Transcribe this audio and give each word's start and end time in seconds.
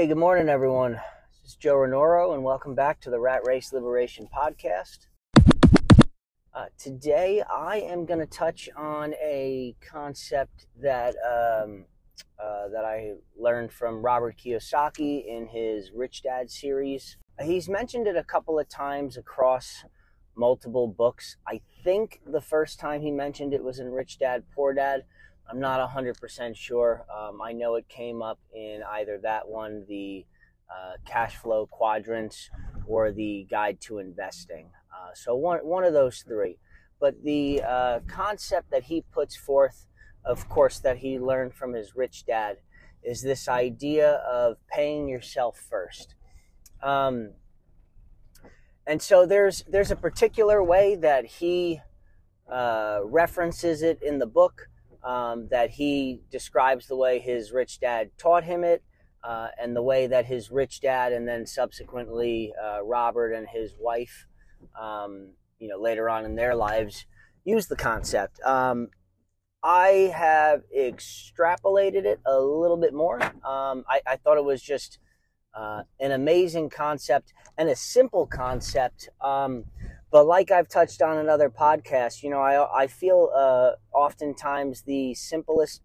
Hey, 0.00 0.06
good 0.06 0.16
morning, 0.16 0.48
everyone. 0.48 0.92
This 1.42 1.50
is 1.50 1.56
Joe 1.56 1.74
Renoro, 1.74 2.32
and 2.32 2.42
welcome 2.42 2.74
back 2.74 3.02
to 3.02 3.10
the 3.10 3.20
Rat 3.20 3.42
Race 3.44 3.70
Liberation 3.70 4.26
Podcast. 4.34 5.08
Uh, 6.54 6.64
today, 6.78 7.42
I 7.42 7.80
am 7.80 8.06
going 8.06 8.20
to 8.20 8.24
touch 8.24 8.70
on 8.74 9.12
a 9.22 9.76
concept 9.86 10.68
that 10.80 11.14
um, 11.16 11.84
uh, 12.42 12.68
that 12.72 12.82
I 12.82 13.12
learned 13.38 13.74
from 13.74 14.00
Robert 14.00 14.38
Kiyosaki 14.38 15.26
in 15.26 15.48
his 15.48 15.92
Rich 15.94 16.22
Dad 16.22 16.50
series. 16.50 17.18
He's 17.38 17.68
mentioned 17.68 18.06
it 18.06 18.16
a 18.16 18.24
couple 18.24 18.58
of 18.58 18.70
times 18.70 19.18
across 19.18 19.84
multiple 20.34 20.88
books. 20.88 21.36
I 21.46 21.60
think 21.84 22.22
the 22.26 22.40
first 22.40 22.80
time 22.80 23.02
he 23.02 23.10
mentioned 23.10 23.52
it 23.52 23.62
was 23.62 23.78
in 23.78 23.90
Rich 23.90 24.18
Dad 24.18 24.44
Poor 24.54 24.72
Dad. 24.72 25.04
I'm 25.50 25.58
not 25.58 25.80
100% 25.90 26.56
sure. 26.56 27.04
Um, 27.12 27.40
I 27.42 27.52
know 27.52 27.74
it 27.74 27.88
came 27.88 28.22
up 28.22 28.38
in 28.54 28.82
either 28.88 29.18
that 29.22 29.48
one, 29.48 29.84
the 29.88 30.24
uh, 30.70 30.92
cash 31.04 31.34
flow 31.36 31.66
quadrants, 31.66 32.50
or 32.86 33.10
the 33.10 33.46
guide 33.50 33.80
to 33.80 33.98
investing. 33.98 34.70
Uh, 34.94 35.12
so 35.14 35.34
one, 35.34 35.58
one 35.58 35.82
of 35.82 35.92
those 35.92 36.22
three. 36.26 36.58
But 37.00 37.24
the 37.24 37.62
uh, 37.66 38.00
concept 38.06 38.70
that 38.70 38.84
he 38.84 39.02
puts 39.12 39.36
forth, 39.36 39.86
of 40.24 40.48
course, 40.48 40.78
that 40.80 40.98
he 40.98 41.18
learned 41.18 41.54
from 41.54 41.72
his 41.72 41.96
rich 41.96 42.24
dad, 42.26 42.58
is 43.02 43.22
this 43.22 43.48
idea 43.48 44.22
of 44.30 44.56
paying 44.68 45.08
yourself 45.08 45.58
first. 45.58 46.14
Um, 46.82 47.30
and 48.86 49.02
so 49.02 49.26
there's 49.26 49.64
there's 49.68 49.90
a 49.90 49.96
particular 49.96 50.62
way 50.62 50.96
that 50.96 51.24
he 51.24 51.80
uh, 52.50 53.00
references 53.04 53.82
it 53.82 54.02
in 54.02 54.18
the 54.18 54.26
book 54.26 54.69
um, 55.02 55.48
that 55.50 55.70
he 55.70 56.20
describes 56.30 56.86
the 56.86 56.96
way 56.96 57.18
his 57.18 57.52
rich 57.52 57.80
dad 57.80 58.10
taught 58.18 58.44
him 58.44 58.64
it, 58.64 58.82
uh, 59.22 59.48
and 59.60 59.76
the 59.76 59.82
way 59.82 60.06
that 60.06 60.26
his 60.26 60.50
rich 60.50 60.80
dad 60.80 61.12
and 61.12 61.28
then 61.28 61.46
subsequently 61.46 62.52
uh, 62.62 62.82
Robert 62.82 63.32
and 63.32 63.48
his 63.48 63.74
wife, 63.78 64.26
um, 64.80 65.30
you 65.58 65.68
know, 65.68 65.78
later 65.78 66.08
on 66.08 66.24
in 66.24 66.36
their 66.36 66.54
lives, 66.54 67.06
used 67.44 67.68
the 67.68 67.76
concept. 67.76 68.40
Um, 68.42 68.88
I 69.62 70.10
have 70.14 70.62
extrapolated 70.76 72.04
it 72.06 72.20
a 72.24 72.38
little 72.38 72.78
bit 72.78 72.94
more. 72.94 73.22
Um, 73.22 73.84
I, 73.88 74.00
I, 74.06 74.16
thought 74.16 74.38
it 74.38 74.44
was 74.44 74.62
just 74.62 74.98
uh, 75.54 75.82
an 75.98 76.12
amazing 76.12 76.70
concept 76.70 77.34
and 77.58 77.68
a 77.68 77.76
simple 77.76 78.26
concept. 78.26 79.10
But 80.10 80.26
like 80.26 80.50
I've 80.50 80.68
touched 80.68 81.02
on 81.02 81.18
in 81.18 81.28
other 81.28 81.50
podcasts, 81.50 82.22
you 82.22 82.30
know, 82.30 82.40
I, 82.40 82.82
I 82.82 82.86
feel 82.88 83.30
uh, 83.34 83.72
oftentimes 83.92 84.82
the 84.82 85.14
simplest 85.14 85.82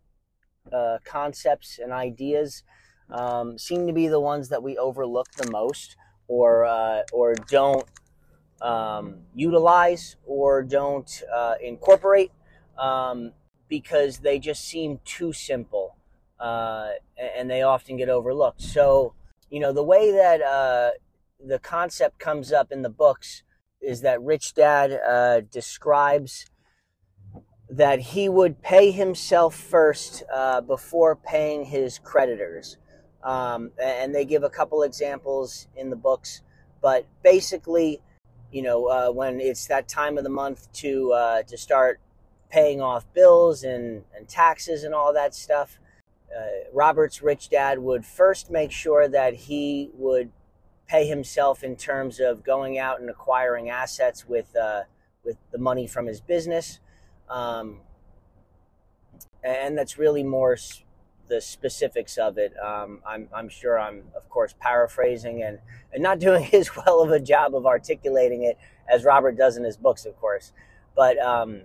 uh, 0.73 0.97
concepts 1.05 1.79
and 1.79 1.91
ideas 1.91 2.63
um, 3.09 3.57
seem 3.59 3.85
to 3.85 3.93
be 3.93 4.07
the 4.07 4.19
ones 4.19 4.49
that 4.49 4.63
we 4.63 4.77
overlook 4.77 5.31
the 5.33 5.51
most 5.51 5.95
or, 6.27 6.65
uh, 6.65 7.03
or 7.13 7.35
don't 7.35 7.85
um, 8.61 9.19
utilize 9.35 10.15
or 10.25 10.63
don't 10.63 11.21
uh, 11.31 11.55
incorporate 11.61 12.31
um, 12.79 13.31
because 13.69 14.19
they 14.19 14.39
just 14.39 14.63
seem 14.65 14.99
too 15.05 15.33
simple 15.33 15.97
uh, 16.39 16.89
and 17.17 17.49
they 17.49 17.61
often 17.61 17.95
get 17.95 18.09
overlooked. 18.09 18.61
So, 18.61 19.13
you 19.51 19.59
know, 19.59 19.71
the 19.71 19.83
way 19.83 20.11
that 20.11 20.41
uh, 20.41 20.91
the 21.45 21.59
concept 21.59 22.17
comes 22.17 22.51
up 22.51 22.71
in 22.71 22.81
the 22.81 22.89
books 22.89 23.43
is 23.85 24.01
that 24.01 24.21
Rich 24.21 24.55
Dad 24.55 24.91
uh, 24.91 25.41
describes 25.51 26.45
that 27.69 27.99
he 27.99 28.29
would 28.29 28.61
pay 28.61 28.91
himself 28.91 29.55
first 29.55 30.23
uh, 30.33 30.61
before 30.61 31.15
paying 31.15 31.65
his 31.65 31.99
creditors. 31.99 32.77
Um, 33.23 33.71
and 33.81 34.13
they 34.13 34.25
give 34.25 34.43
a 34.43 34.49
couple 34.49 34.83
examples 34.83 35.67
in 35.75 35.89
the 35.89 35.95
books, 35.95 36.41
but 36.81 37.07
basically, 37.23 38.01
you 38.51 38.61
know, 38.61 38.85
uh, 38.85 39.09
when 39.09 39.39
it's 39.39 39.65
that 39.67 39.87
time 39.87 40.17
of 40.19 40.23
the 40.23 40.29
month 40.29 40.71
to 40.73 41.11
uh, 41.11 41.41
to 41.43 41.57
start 41.57 41.99
paying 42.51 42.81
off 42.81 43.11
bills 43.13 43.63
and, 43.63 44.03
and 44.15 44.27
taxes 44.27 44.83
and 44.83 44.93
all 44.93 45.11
that 45.11 45.33
stuff, 45.33 45.79
uh, 46.35 46.69
Robert's 46.71 47.23
rich 47.23 47.49
dad 47.49 47.79
would 47.79 48.05
first 48.05 48.51
make 48.51 48.71
sure 48.71 49.07
that 49.07 49.33
he 49.33 49.89
would 49.95 50.29
pay 50.87 51.07
himself 51.07 51.63
in 51.63 51.75
terms 51.75 52.19
of 52.19 52.43
going 52.43 52.77
out 52.77 52.99
and 52.99 53.09
acquiring 53.09 53.69
assets 53.69 54.27
with 54.27 54.55
uh, 54.55 54.83
with 55.23 55.37
the 55.51 55.57
money 55.57 55.87
from 55.87 56.05
his 56.05 56.21
business, 56.21 56.79
um, 57.29 57.79
and 59.43 59.77
that's 59.77 59.97
really 59.97 60.23
more 60.23 60.57
the 61.27 61.41
specifics 61.41 62.17
of 62.17 62.37
it. 62.37 62.53
Um, 62.59 63.01
I'm, 63.05 63.27
I'm 63.33 63.49
sure 63.49 63.79
I'm 63.79 64.03
of 64.15 64.29
course 64.29 64.53
paraphrasing 64.59 65.43
and 65.43 65.59
and 65.93 66.03
not 66.03 66.19
doing 66.27 66.49
as 66.53 66.75
well 66.75 67.01
of 67.01 67.11
a 67.11 67.19
job 67.19 67.55
of 67.55 67.65
articulating 67.65 68.43
it 68.43 68.57
as 68.91 69.03
Robert 69.03 69.37
does 69.37 69.57
in 69.57 69.63
his 69.63 69.77
books, 69.77 70.05
of 70.05 70.15
course. 70.17 70.51
But 70.95 71.17
um, 71.19 71.61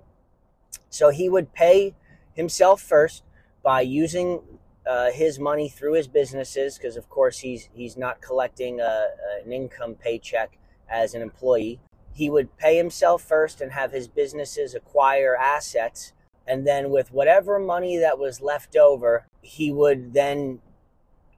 so 0.88 1.10
he 1.10 1.28
would 1.28 1.52
pay 1.52 1.94
himself 2.32 2.81
first 2.81 3.22
by 3.62 3.82
using 3.82 4.41
uh, 4.90 5.12
his 5.12 5.38
money 5.38 5.68
through 5.68 5.92
his 5.92 6.08
businesses 6.08 6.76
because, 6.76 6.96
of 6.96 7.08
course, 7.08 7.38
he's 7.38 7.68
he's 7.72 7.96
not 7.96 8.20
collecting 8.20 8.80
a, 8.80 9.06
an 9.44 9.52
income 9.52 9.94
paycheck 9.94 10.58
as 10.88 11.14
an 11.14 11.22
employee. 11.22 11.78
He 12.12 12.28
would 12.28 12.56
pay 12.56 12.76
himself 12.76 13.22
first 13.22 13.60
and 13.60 13.70
have 13.70 13.92
his 13.92 14.08
businesses 14.08 14.74
acquire 14.74 15.36
assets, 15.36 16.12
and 16.44 16.66
then 16.66 16.90
with 16.90 17.12
whatever 17.12 17.60
money 17.60 17.98
that 17.98 18.18
was 18.18 18.40
left 18.40 18.74
over, 18.74 19.26
he 19.42 19.70
would 19.70 20.12
then 20.12 20.58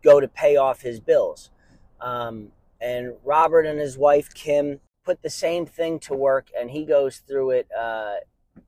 go 0.03 0.19
to 0.19 0.29
pay 0.29 0.57
off 0.57 0.81
his 0.81 0.99
bills. 0.99 1.51
Um, 2.01 2.53
and 2.81 3.13
Robert 3.23 3.67
and 3.67 3.79
his 3.79 3.99
wife 3.99 4.33
Kim 4.33 4.81
put 5.05 5.21
the 5.21 5.31
same 5.31 5.67
thing 5.67 5.99
to 6.01 6.15
work, 6.15 6.47
and 6.59 6.71
he 6.71 6.87
goes 6.87 7.19
through 7.19 7.51
it 7.51 7.69
uh, 7.79 8.15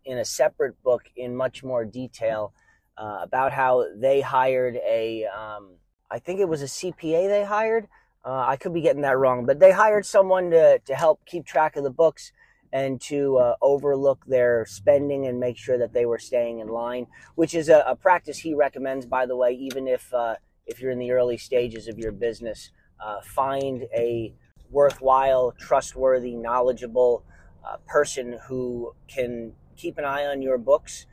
in 0.04 0.18
a 0.18 0.26
separate 0.26 0.82
book 0.82 1.04
in 1.16 1.34
much 1.34 1.64
more 1.64 1.86
detail 1.86 2.52
uh, 2.96 3.18
about 3.22 3.52
how 3.52 3.86
they 3.96 4.20
hired 4.20 4.76
a, 4.76 5.26
um, 5.26 5.70
I 6.10 6.18
think 6.18 6.40
it 6.40 6.48
was 6.48 6.62
a 6.62 6.66
CPA 6.66 7.28
they 7.28 7.44
hired. 7.44 7.88
Uh, 8.24 8.44
I 8.46 8.56
could 8.56 8.72
be 8.72 8.80
getting 8.80 9.02
that 9.02 9.18
wrong, 9.18 9.44
but 9.44 9.58
they 9.58 9.72
hired 9.72 10.06
someone 10.06 10.50
to, 10.50 10.78
to 10.78 10.94
help 10.94 11.24
keep 11.26 11.44
track 11.44 11.76
of 11.76 11.84
the 11.84 11.90
books 11.90 12.32
and 12.72 13.00
to 13.00 13.36
uh, 13.36 13.54
overlook 13.62 14.24
their 14.26 14.66
spending 14.66 15.26
and 15.26 15.38
make 15.38 15.56
sure 15.56 15.78
that 15.78 15.92
they 15.92 16.06
were 16.06 16.18
staying 16.18 16.58
in 16.58 16.68
line, 16.68 17.06
which 17.34 17.54
is 17.54 17.68
a, 17.68 17.84
a 17.86 17.94
practice 17.94 18.38
he 18.38 18.54
recommends, 18.54 19.06
by 19.06 19.26
the 19.26 19.36
way, 19.36 19.52
even 19.52 19.86
if, 19.86 20.12
uh, 20.12 20.34
if 20.66 20.80
you're 20.80 20.90
in 20.90 20.98
the 20.98 21.12
early 21.12 21.36
stages 21.36 21.86
of 21.86 21.98
your 21.98 22.12
business. 22.12 22.70
Uh, 23.04 23.20
find 23.22 23.82
a 23.94 24.32
worthwhile, 24.70 25.52
trustworthy, 25.58 26.34
knowledgeable 26.34 27.22
uh, 27.66 27.76
person 27.86 28.38
who 28.46 28.94
can 29.08 29.52
keep 29.76 29.98
an 29.98 30.04
eye 30.04 30.26
on 30.26 30.42
your 30.42 30.58
books 30.58 31.06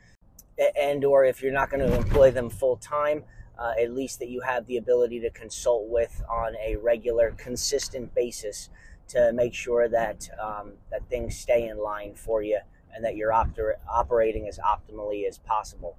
and 0.76 1.04
or 1.04 1.26
if 1.26 1.42
you're 1.42 1.52
not 1.52 1.70
going 1.70 1.86
to 1.86 1.96
employ 1.96 2.32
them 2.32 2.50
full 2.50 2.78
time 2.78 3.24
uh, 3.58 3.74
at 3.80 3.94
least 3.94 4.20
that 4.20 4.30
you 4.30 4.42
have 4.42 4.66
the 4.66 4.78
ability 4.78 5.20
to 5.20 5.30
consult 5.30 5.88
with 5.88 6.24
on 6.30 6.56
a 6.56 6.76
regular 6.78 7.32
consistent 7.38 8.14
basis 8.16 8.70
to 9.08 9.32
make 9.34 9.54
sure 9.54 9.88
that 9.88 10.30
um, 10.42 10.74
that 10.90 11.08
things 11.10 11.38
stay 11.38 11.68
in 11.68 11.78
line 11.78 12.14
for 12.16 12.42
you 12.42 12.60
and 12.94 13.06
that 13.06 13.16
you're 13.16 13.32
oper- 13.32 13.76
operating 13.90 14.48
as 14.48 14.60
optimally 14.60 15.28
as 15.28 15.38
possible. 15.38 15.96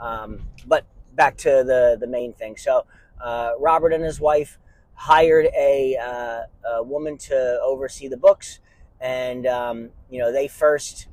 Um, 0.00 0.48
but 0.66 0.86
back 1.14 1.36
to 1.38 1.62
the 1.64 1.96
the 2.00 2.06
main 2.06 2.32
thing. 2.32 2.56
So 2.56 2.86
uh, 3.22 3.52
robert 3.58 3.92
and 3.92 4.02
his 4.02 4.20
wife 4.20 4.58
hired 4.94 5.46
a, 5.46 5.96
uh, 5.96 6.76
a, 6.76 6.82
woman 6.82 7.18
to 7.18 7.60
oversee 7.62 8.08
the 8.08 8.16
books 8.16 8.60
and 9.00 9.46
um, 9.46 9.90
you 10.10 10.18
know 10.18 10.32
they 10.32 10.48
first 10.48 11.08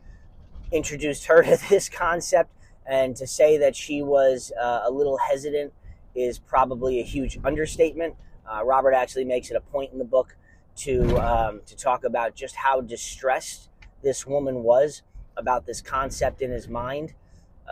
introduced 0.72 1.26
her 1.26 1.44
to 1.44 1.60
this 1.70 1.90
concept 1.90 2.52
and 2.86 3.16
to 3.16 3.28
say 3.28 3.58
that 3.58 3.76
she 3.76 4.02
was 4.02 4.52
uh, 4.62 4.82
a 4.86 4.92
little 4.92 5.18
hesitant 5.18 5.74
is 6.16 6.40
probably 6.40 7.00
a 7.00 7.04
huge 7.04 7.38
understatement. 7.44 8.16
Uh, 8.52 8.64
Robert 8.66 8.94
actually 8.94 9.26
makes 9.26 9.50
it 9.50 9.56
a 9.56 9.62
point 9.62 9.92
in 9.94 10.00
the 10.00 10.06
book 10.06 10.36
to 10.76 11.18
um, 11.18 11.62
to 11.66 11.76
talk 11.76 12.04
about 12.04 12.36
just 12.36 12.56
how 12.56 12.82
distressed 12.82 13.70
this 14.02 14.26
woman 14.26 14.64
was 14.64 15.04
about 15.38 15.66
this 15.66 15.82
concept 15.82 16.42
in 16.42 16.52
his 16.52 16.68
mind 16.68 17.14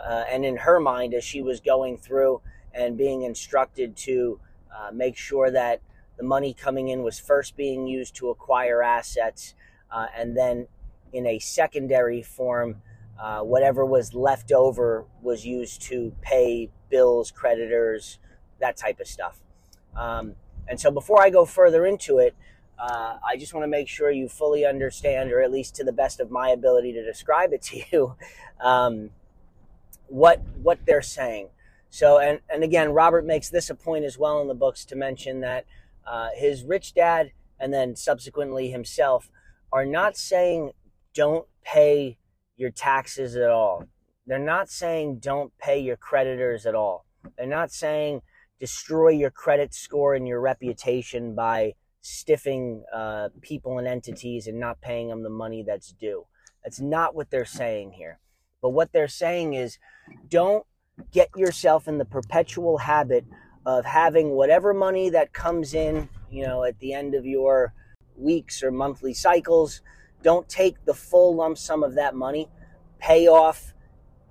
uh, 0.02 0.24
and 0.30 0.44
in 0.44 0.56
her 0.56 0.80
mind 0.80 1.14
as 1.14 1.24
she 1.24 1.42
was 1.42 1.60
going 1.60 1.96
through 1.96 2.40
and 2.72 2.96
being 2.96 3.22
instructed 3.22 3.96
to 3.96 4.38
uh, 4.74 4.90
make 4.92 5.16
sure 5.16 5.50
that 5.50 5.80
the 6.16 6.22
money 6.24 6.54
coming 6.54 6.88
in 6.88 7.02
was 7.02 7.18
first 7.18 7.56
being 7.56 7.86
used 7.86 8.14
to 8.14 8.28
acquire 8.28 8.82
assets 8.82 9.54
uh, 9.90 10.06
and 10.16 10.36
then 10.36 10.66
in 11.12 11.26
a 11.26 11.38
secondary 11.38 12.22
form 12.22 12.76
uh, 13.20 13.40
whatever 13.40 13.84
was 13.84 14.14
left 14.14 14.50
over 14.50 15.04
was 15.20 15.44
used 15.44 15.82
to 15.82 16.12
pay 16.22 16.70
bills, 16.88 17.30
creditors, 17.30 18.18
that 18.60 18.76
type 18.76 18.98
of 18.98 19.06
stuff. 19.06 19.40
Um, 19.96 20.34
and 20.66 20.80
so 20.80 20.90
before 20.90 21.20
I 21.22 21.30
go 21.30 21.44
further 21.44 21.84
into 21.84 22.18
it, 22.18 22.34
uh, 22.78 23.18
I 23.26 23.36
just 23.36 23.52
want 23.52 23.64
to 23.64 23.68
make 23.68 23.88
sure 23.88 24.10
you 24.10 24.28
fully 24.28 24.64
understand, 24.64 25.32
or 25.32 25.42
at 25.42 25.52
least 25.52 25.74
to 25.76 25.84
the 25.84 25.92
best 25.92 26.18
of 26.18 26.30
my 26.30 26.48
ability 26.48 26.94
to 26.94 27.04
describe 27.04 27.52
it 27.52 27.60
to 27.62 27.82
you, 27.92 28.14
um, 28.58 29.10
what 30.06 30.40
what 30.62 30.78
they're 30.86 31.02
saying. 31.02 31.48
So, 31.90 32.18
and 32.18 32.40
and 32.48 32.64
again, 32.64 32.92
Robert 32.92 33.26
makes 33.26 33.50
this 33.50 33.68
a 33.68 33.74
point 33.74 34.04
as 34.04 34.16
well 34.16 34.40
in 34.40 34.48
the 34.48 34.54
books 34.54 34.84
to 34.86 34.96
mention 34.96 35.40
that 35.40 35.66
uh, 36.06 36.28
his 36.34 36.64
rich 36.64 36.94
dad, 36.94 37.32
and 37.58 37.72
then 37.74 37.96
subsequently 37.96 38.70
himself, 38.70 39.30
are 39.70 39.84
not 39.84 40.16
saying 40.16 40.70
don't 41.12 41.46
pay 41.62 42.16
your 42.60 42.70
taxes 42.70 43.36
at 43.36 43.50
all. 43.50 43.84
They're 44.26 44.38
not 44.38 44.68
saying 44.68 45.20
don't 45.20 45.56
pay 45.58 45.80
your 45.80 45.96
creditors 45.96 46.66
at 46.66 46.74
all. 46.74 47.06
They're 47.36 47.46
not 47.46 47.72
saying 47.72 48.20
destroy 48.60 49.08
your 49.08 49.30
credit 49.30 49.72
score 49.72 50.14
and 50.14 50.28
your 50.28 50.40
reputation 50.40 51.34
by 51.34 51.72
stiffing 52.02 52.82
uh, 52.94 53.30
people 53.40 53.78
and 53.78 53.88
entities 53.88 54.46
and 54.46 54.60
not 54.60 54.80
paying 54.82 55.08
them 55.08 55.22
the 55.22 55.30
money 55.30 55.64
that's 55.66 55.92
due. 55.92 56.26
That's 56.62 56.80
not 56.80 57.14
what 57.14 57.30
they're 57.30 57.46
saying 57.46 57.92
here. 57.92 58.18
But 58.60 58.70
what 58.70 58.92
they're 58.92 59.08
saying 59.08 59.54
is 59.54 59.78
don't 60.28 60.66
get 61.12 61.30
yourself 61.34 61.88
in 61.88 61.96
the 61.96 62.04
perpetual 62.04 62.76
habit 62.76 63.24
of 63.64 63.86
having 63.86 64.30
whatever 64.30 64.74
money 64.74 65.08
that 65.10 65.32
comes 65.32 65.72
in, 65.72 66.10
you 66.30 66.46
know, 66.46 66.64
at 66.64 66.78
the 66.78 66.92
end 66.92 67.14
of 67.14 67.24
your 67.24 67.72
weeks 68.16 68.62
or 68.62 68.70
monthly 68.70 69.14
cycles. 69.14 69.80
Don't 70.22 70.48
take 70.48 70.84
the 70.84 70.94
full 70.94 71.34
lump 71.34 71.58
sum 71.58 71.82
of 71.82 71.94
that 71.94 72.14
money, 72.14 72.48
pay 72.98 73.26
off 73.26 73.72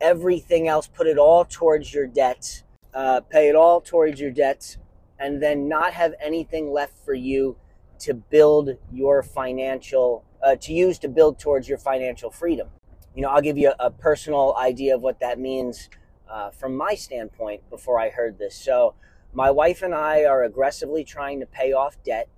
everything 0.01 0.68
else, 0.68 0.88
put 0.88 1.07
it 1.07 1.18
all 1.18 1.45
towards 1.45 1.94
your 1.94 2.07
debts, 2.07 2.63
uh, 2.94 3.21
pay 3.21 3.50
it 3.50 3.56
all 3.56 3.81
towards 3.81 4.19
your 4.19 4.31
debts, 4.31 4.77
and 5.19 5.41
then 5.41 5.68
not 5.68 5.94
have 5.94 6.13
anything 6.21 6.71
left 6.71 6.97
for 7.03 7.13
you 7.13 7.57
to 8.00 8.13
build 8.13 8.77
your 8.94 9.21
financial, 9.21 10.24
uh, 10.41 10.56
to 10.56 10.74
use 10.74 10.97
to 11.00 11.09
build 11.09 11.38
towards 11.39 11.68
your 11.68 11.77
financial 11.77 12.31
freedom. 12.31 12.69
You 13.15 13.24
know, 13.24 13.30
I'll 13.30 13.41
give 13.41 13.57
you 13.57 13.74
a, 13.80 13.88
a 13.88 13.91
personal 13.91 14.56
idea 14.56 14.95
of 14.95 15.01
what 15.01 15.19
that 15.19 15.39
means 15.39 15.89
uh, 16.30 16.51
from 16.51 16.77
my 16.77 16.95
standpoint 16.95 17.69
before 17.69 18.00
I 18.00 18.09
heard 18.09 18.38
this. 18.38 18.56
So, 18.56 18.94
my 19.33 19.51
wife 19.51 19.83
and 19.83 19.94
I 19.94 20.24
are 20.24 20.44
aggressively 20.44 21.03
trying 21.03 21.39
to 21.39 21.45
pay 21.45 21.71
off 21.71 22.01
debt 22.03 22.30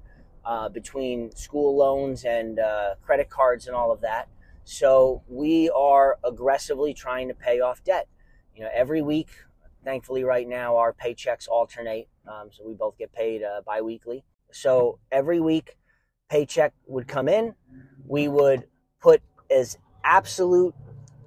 uh, 0.45 0.69
between 0.69 1.31
school 1.35 1.75
loans 1.77 2.25
and 2.25 2.59
uh, 2.59 2.95
credit 3.01 3.29
cards 3.29 3.67
and 3.67 3.75
all 3.75 3.91
of 3.91 4.01
that. 4.01 4.27
So, 4.63 5.23
we 5.27 5.69
are 5.69 6.17
aggressively 6.23 6.93
trying 6.93 7.27
to 7.27 7.33
pay 7.33 7.61
off 7.61 7.83
debt. 7.83 8.07
You 8.55 8.63
know, 8.63 8.69
every 8.73 9.01
week, 9.01 9.29
thankfully, 9.83 10.23
right 10.23 10.47
now, 10.47 10.77
our 10.77 10.93
paychecks 10.93 11.47
alternate. 11.47 12.07
Um, 12.27 12.49
so, 12.51 12.63
we 12.65 12.75
both 12.75 12.97
get 12.97 13.11
paid 13.11 13.43
uh, 13.43 13.61
bi 13.65 13.81
weekly. 13.81 14.23
So, 14.51 14.99
every 15.11 15.39
week, 15.39 15.77
paycheck 16.29 16.73
would 16.85 17.07
come 17.07 17.27
in. 17.27 17.55
We 18.05 18.27
would 18.27 18.67
put 19.01 19.21
as 19.49 19.77
absolute 20.03 20.75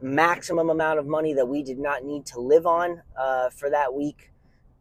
maximum 0.01 0.71
amount 0.71 0.99
of 0.99 1.07
money 1.07 1.35
that 1.35 1.47
we 1.47 1.63
did 1.63 1.79
not 1.79 2.05
need 2.05 2.27
to 2.27 2.41
live 2.41 2.67
on 2.67 3.03
uh, 3.19 3.51
for 3.51 3.71
that 3.71 3.95
week 3.95 4.31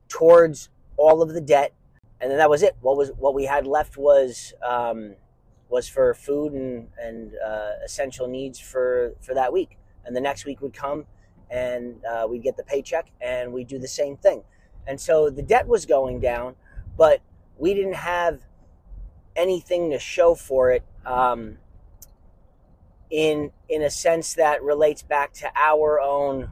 towards 0.10 0.70
all 0.98 1.22
of 1.22 1.34
the 1.34 1.42
debt, 1.42 1.74
and 2.22 2.32
then 2.32 2.38
that 2.38 2.50
was 2.50 2.64
it. 2.64 2.76
What 2.82 2.98
was 2.98 3.12
what 3.18 3.34
we 3.34 3.46
had 3.46 3.68
left 3.68 3.98
was 3.98 4.54
um, 4.66 5.16
was 5.70 5.88
for 5.88 6.14
food 6.14 6.54
and 6.54 6.88
and 7.00 7.34
uh, 7.46 7.72
essential 7.84 8.28
needs 8.28 8.60
for 8.60 9.14
for 9.22 9.34
that 9.34 9.52
week. 9.52 9.78
And 10.06 10.16
the 10.16 10.22
next 10.22 10.46
week 10.46 10.62
would 10.62 10.74
come, 10.74 11.06
and 11.50 12.04
uh, 12.06 12.28
we'd 12.30 12.44
get 12.44 12.58
the 12.58 12.64
paycheck, 12.64 13.12
and 13.22 13.54
we'd 13.54 13.68
do 13.68 13.80
the 13.80 13.88
same 13.88 14.18
thing. 14.18 14.44
And 14.86 15.00
so 15.00 15.30
the 15.30 15.42
debt 15.42 15.68
was 15.68 15.86
going 15.86 16.20
down, 16.20 16.56
but 16.98 17.22
we 17.58 17.74
didn't 17.74 17.96
have 17.96 18.42
anything 19.36 19.92
to 19.92 20.00
show 20.00 20.36
for 20.36 20.72
it. 20.72 20.84
Um, 21.06 21.58
in 23.14 23.52
in 23.70 23.84
a 23.84 23.92
sense 23.92 24.34
that 24.34 24.64
relates 24.64 25.04
back 25.04 25.32
to 25.34 25.48
our 25.56 26.02
own 26.02 26.50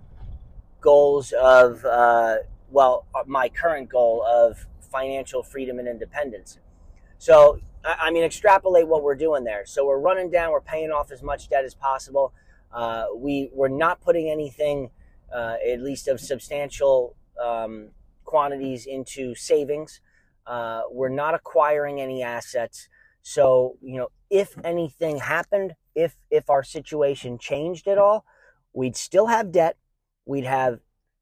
goals 0.79 1.31
of 1.31 1.83
uh, 1.85 2.37
well 2.69 3.05
my 3.25 3.49
current 3.49 3.89
goal 3.89 4.23
of 4.23 4.67
financial 4.91 5.43
freedom 5.43 5.79
and 5.79 5.87
independence. 5.87 6.59
So 7.17 7.59
i 7.83 8.11
mean 8.11 8.23
extrapolate 8.23 8.87
what 8.87 9.01
we're 9.01 9.15
doing 9.15 9.43
there. 9.43 9.65
So 9.65 9.85
we're 9.85 9.99
running 9.99 10.29
down 10.29 10.51
we're 10.51 10.61
paying 10.61 10.91
off 10.91 11.11
as 11.11 11.23
much 11.23 11.49
debt 11.49 11.65
as 11.65 11.73
possible. 11.73 12.33
Uh, 12.71 13.05
we 13.15 13.49
we're 13.53 13.67
not 13.85 14.01
putting 14.01 14.29
anything 14.29 14.91
uh, 15.33 15.55
at 15.67 15.81
least 15.81 16.07
of 16.07 16.19
substantial 16.19 17.15
um, 17.41 17.89
quantities 18.23 18.85
into 18.85 19.33
savings. 19.35 19.99
Uh, 20.45 20.81
we're 20.91 21.09
not 21.09 21.33
acquiring 21.33 21.99
any 21.99 22.21
assets. 22.21 22.87
So 23.23 23.77
you 23.81 23.97
know 23.97 24.09
if 24.29 24.55
anything 24.63 25.17
happened 25.17 25.75
if 25.95 26.15
if 26.29 26.49
our 26.49 26.63
situation 26.63 27.37
changed 27.37 27.87
at 27.87 27.97
all, 27.97 28.25
we'd 28.73 28.95
still 28.95 29.27
have 29.27 29.51
debt. 29.51 29.77
We'd 30.25 30.45
have 30.45 30.79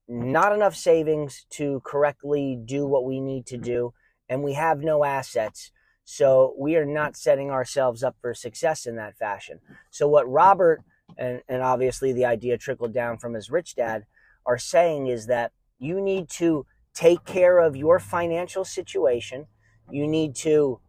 not 0.09 0.51
enough 0.51 0.75
savings 0.75 1.45
to 1.51 1.81
correctly 1.85 2.59
do 2.65 2.85
what 2.87 3.05
we 3.05 3.21
need 3.21 3.45
to 3.45 3.57
do, 3.57 3.93
and 4.27 4.43
we 4.43 4.53
have 4.53 4.79
no 4.79 5.05
assets. 5.05 5.71
So 6.03 6.55
we 6.57 6.75
are 6.75 6.85
not 6.85 7.15
setting 7.15 7.51
ourselves 7.51 8.03
up 8.03 8.15
for 8.19 8.33
success 8.33 8.87
in 8.87 8.95
that 8.95 9.17
fashion. 9.17 9.59
So 9.91 10.07
what 10.07 10.29
Robert 10.29 10.83
and, 11.17 11.41
and 11.47 11.61
obviously 11.61 12.13
the 12.13 12.25
idea 12.25 12.57
trickled 12.57 12.93
down 12.93 13.17
from 13.17 13.33
his 13.33 13.49
rich 13.49 13.75
dad 13.75 14.05
are 14.45 14.57
saying 14.57 15.07
is 15.07 15.27
that 15.27 15.51
you 15.77 16.01
need 16.01 16.29
to 16.29 16.65
take 16.93 17.23
care 17.25 17.59
of 17.59 17.75
your 17.75 17.99
financial 17.99 18.65
situation. 18.65 19.45
You 19.91 20.07
need 20.07 20.35
to 20.37 20.79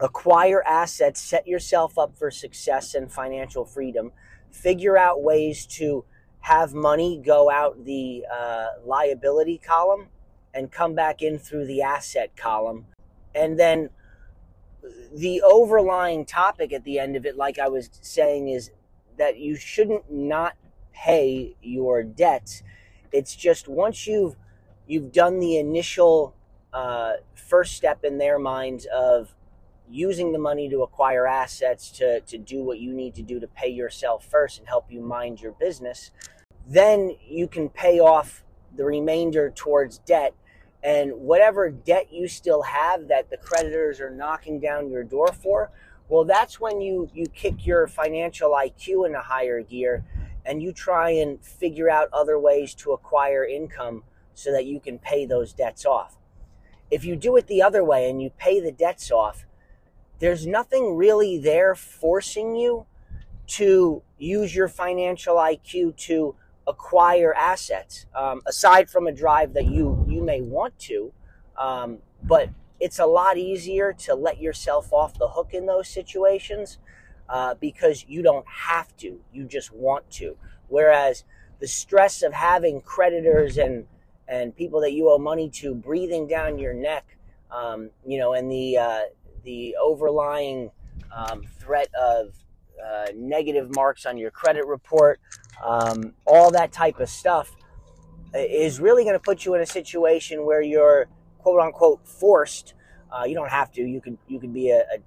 acquire 0.00 0.62
assets, 0.64 1.20
set 1.20 1.46
yourself 1.46 1.98
up 1.98 2.16
for 2.16 2.30
success 2.30 2.94
and 2.94 3.10
financial 3.10 3.64
freedom, 3.64 4.12
figure 4.50 4.96
out 4.96 5.22
ways 5.22 5.66
to 5.66 6.04
have 6.40 6.74
money 6.74 7.20
go 7.24 7.50
out 7.50 7.84
the 7.84 8.24
uh, 8.32 8.66
liability 8.84 9.58
column 9.58 10.08
and 10.54 10.70
come 10.70 10.94
back 10.94 11.22
in 11.22 11.38
through 11.38 11.66
the 11.66 11.82
asset 11.82 12.36
column. 12.36 12.86
And 13.34 13.58
then 13.58 13.90
the 15.14 15.42
overlying 15.42 16.24
topic 16.24 16.72
at 16.72 16.84
the 16.84 16.98
end 16.98 17.16
of 17.16 17.26
it, 17.26 17.36
like 17.36 17.58
I 17.58 17.68
was 17.68 17.90
saying, 18.00 18.48
is 18.48 18.70
that 19.18 19.38
you 19.38 19.54
shouldn't 19.56 20.10
not 20.10 20.54
pay 20.92 21.56
your 21.62 22.02
debts. 22.02 22.62
It's 23.12 23.36
just 23.36 23.68
once 23.68 24.06
you've 24.06 24.36
you've 24.86 25.12
done 25.12 25.38
the 25.38 25.56
initial 25.56 26.34
uh, 26.72 27.14
first 27.34 27.76
step 27.76 28.04
in 28.04 28.18
their 28.18 28.38
minds 28.38 28.86
of 28.92 29.34
using 29.90 30.32
the 30.32 30.38
money 30.38 30.68
to 30.68 30.82
acquire 30.82 31.26
assets 31.26 31.90
to, 31.90 32.20
to 32.20 32.38
do 32.38 32.62
what 32.62 32.78
you 32.78 32.92
need 32.92 33.14
to 33.16 33.22
do 33.22 33.40
to 33.40 33.46
pay 33.48 33.68
yourself 33.68 34.24
first 34.24 34.58
and 34.58 34.68
help 34.68 34.86
you 34.90 35.00
mind 35.00 35.40
your 35.40 35.52
business, 35.52 36.10
then 36.66 37.16
you 37.26 37.48
can 37.48 37.68
pay 37.68 37.98
off 37.98 38.44
the 38.76 38.84
remainder 38.84 39.50
towards 39.50 39.98
debt. 39.98 40.34
And 40.82 41.12
whatever 41.12 41.68
debt 41.70 42.12
you 42.12 42.28
still 42.28 42.62
have 42.62 43.08
that 43.08 43.28
the 43.28 43.36
creditors 43.36 44.00
are 44.00 44.10
knocking 44.10 44.60
down 44.60 44.90
your 44.90 45.04
door 45.04 45.28
for, 45.32 45.70
well, 46.08 46.24
that's 46.24 46.58
when 46.60 46.80
you, 46.80 47.08
you 47.14 47.26
kick 47.26 47.66
your 47.66 47.86
financial 47.86 48.50
IQ 48.50 49.06
into 49.06 49.20
higher 49.20 49.62
gear 49.62 50.04
and 50.44 50.62
you 50.62 50.72
try 50.72 51.10
and 51.10 51.44
figure 51.44 51.90
out 51.90 52.08
other 52.12 52.38
ways 52.38 52.74
to 52.74 52.92
acquire 52.92 53.44
income 53.44 54.02
so 54.34 54.50
that 54.52 54.64
you 54.64 54.80
can 54.80 54.98
pay 54.98 55.26
those 55.26 55.52
debts 55.52 55.84
off. 55.84 56.16
If 56.90 57.04
you 57.04 57.14
do 57.14 57.36
it 57.36 57.46
the 57.46 57.62
other 57.62 57.84
way 57.84 58.08
and 58.08 58.20
you 58.20 58.30
pay 58.30 58.58
the 58.58 58.72
debts 58.72 59.10
off, 59.10 59.44
there's 60.20 60.46
nothing 60.46 60.96
really 60.96 61.38
there 61.38 61.74
forcing 61.74 62.54
you 62.54 62.86
to 63.48 64.02
use 64.18 64.54
your 64.54 64.68
financial 64.68 65.36
IQ 65.36 65.96
to 65.96 66.36
acquire 66.68 67.34
assets, 67.34 68.06
um, 68.14 68.42
aside 68.46 68.88
from 68.88 69.06
a 69.06 69.12
drive 69.12 69.54
that 69.54 69.66
you 69.66 70.04
you 70.08 70.22
may 70.22 70.40
want 70.40 70.78
to. 70.78 71.12
Um, 71.58 71.98
but 72.22 72.50
it's 72.78 72.98
a 72.98 73.06
lot 73.06 73.38
easier 73.38 73.92
to 73.92 74.14
let 74.14 74.40
yourself 74.40 74.92
off 74.92 75.18
the 75.18 75.28
hook 75.28 75.52
in 75.52 75.66
those 75.66 75.88
situations 75.88 76.78
uh, 77.28 77.54
because 77.54 78.04
you 78.06 78.22
don't 78.22 78.46
have 78.46 78.94
to; 78.98 79.20
you 79.32 79.44
just 79.46 79.72
want 79.72 80.08
to. 80.12 80.36
Whereas 80.68 81.24
the 81.60 81.66
stress 81.66 82.22
of 82.22 82.32
having 82.34 82.82
creditors 82.82 83.58
and 83.58 83.86
and 84.28 84.54
people 84.54 84.80
that 84.82 84.92
you 84.92 85.10
owe 85.10 85.18
money 85.18 85.50
to 85.50 85.74
breathing 85.74 86.28
down 86.28 86.58
your 86.58 86.74
neck, 86.74 87.16
um, 87.50 87.90
you 88.06 88.18
know, 88.18 88.34
and 88.34 88.50
the 88.50 88.76
uh, 88.78 89.00
the 89.44 89.76
overlying 89.82 90.70
um, 91.14 91.42
threat 91.58 91.88
of 91.94 92.34
uh, 92.84 93.06
negative 93.14 93.74
marks 93.74 94.06
on 94.06 94.16
your 94.16 94.30
credit 94.30 94.66
report, 94.66 95.20
um, 95.64 96.14
all 96.26 96.50
that 96.50 96.72
type 96.72 97.00
of 97.00 97.08
stuff 97.08 97.54
is 98.34 98.80
really 98.80 99.02
going 99.04 99.14
to 99.14 99.20
put 99.20 99.44
you 99.44 99.54
in 99.54 99.60
a 99.60 99.66
situation 99.66 100.44
where 100.46 100.62
you're 100.62 101.06
quote 101.38 101.60
unquote 101.60 102.06
forced. 102.06 102.74
Uh, 103.10 103.24
you 103.24 103.34
don't 103.34 103.50
have 103.50 103.72
to. 103.72 103.82
You 103.82 104.00
could 104.00 104.18
you 104.28 104.38
could 104.38 104.54
be 104.54 104.70
a, 104.70 104.80
a, 104.80 104.98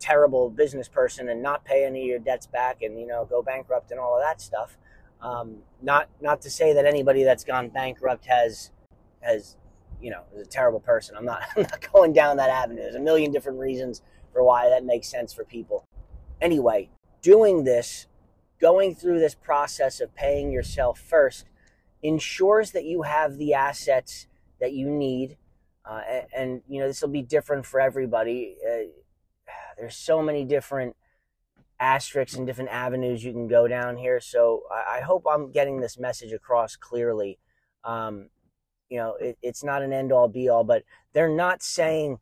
terrible 0.00 0.50
business 0.50 0.88
person 0.88 1.28
and 1.28 1.40
not 1.40 1.64
pay 1.64 1.84
any 1.84 2.00
of 2.00 2.06
your 2.08 2.18
debts 2.18 2.48
back, 2.48 2.82
and 2.82 2.98
you 2.98 3.06
know 3.06 3.24
go 3.24 3.40
bankrupt 3.40 3.92
and 3.92 4.00
all 4.00 4.16
of 4.16 4.22
that 4.22 4.40
stuff. 4.40 4.76
Um, 5.20 5.58
not 5.80 6.08
not 6.20 6.42
to 6.42 6.50
say 6.50 6.72
that 6.74 6.84
anybody 6.86 7.22
that's 7.22 7.44
gone 7.44 7.68
bankrupt 7.68 8.26
has 8.26 8.72
has 9.20 9.56
you 10.02 10.10
know, 10.10 10.22
is 10.34 10.46
a 10.46 10.50
terrible 10.50 10.80
person. 10.80 11.16
I'm 11.16 11.24
not, 11.24 11.42
I'm 11.56 11.62
not 11.62 11.92
going 11.92 12.12
down 12.12 12.36
that 12.38 12.50
avenue. 12.50 12.82
There's 12.82 12.96
a 12.96 13.00
million 13.00 13.32
different 13.32 13.58
reasons 13.58 14.02
for 14.32 14.42
why 14.42 14.68
that 14.68 14.84
makes 14.84 15.08
sense 15.08 15.32
for 15.32 15.44
people. 15.44 15.86
Anyway, 16.40 16.90
doing 17.22 17.64
this, 17.64 18.06
going 18.60 18.94
through 18.94 19.20
this 19.20 19.34
process 19.34 20.00
of 20.00 20.14
paying 20.14 20.52
yourself 20.52 20.98
first, 20.98 21.46
ensures 22.02 22.72
that 22.72 22.84
you 22.84 23.02
have 23.02 23.38
the 23.38 23.54
assets 23.54 24.26
that 24.60 24.72
you 24.72 24.90
need 24.90 25.36
Uh, 25.84 26.00
and, 26.08 26.26
and, 26.36 26.62
you 26.68 26.80
know, 26.80 26.86
this 26.86 27.02
will 27.02 27.08
be 27.08 27.22
different 27.22 27.66
for 27.66 27.80
everybody. 27.80 28.56
Uh, 28.62 28.86
there's 29.76 29.96
so 29.96 30.22
many 30.22 30.44
different 30.44 30.94
asterisks 31.80 32.36
and 32.36 32.46
different 32.46 32.70
avenues 32.70 33.24
you 33.24 33.32
can 33.32 33.48
go 33.48 33.66
down 33.66 33.96
here. 33.96 34.20
So 34.20 34.62
I, 34.70 34.98
I 34.98 35.00
hope 35.00 35.24
I'm 35.28 35.50
getting 35.50 35.80
this 35.80 35.98
message 35.98 36.32
across 36.32 36.76
clearly. 36.76 37.38
Um, 37.84 38.30
you 38.92 38.98
know, 38.98 39.14
it, 39.14 39.38
it's 39.40 39.64
not 39.64 39.80
an 39.80 39.90
end 39.90 40.12
all 40.12 40.28
be 40.28 40.50
all, 40.50 40.64
but 40.64 40.82
they're 41.14 41.34
not 41.34 41.62
saying 41.62 42.18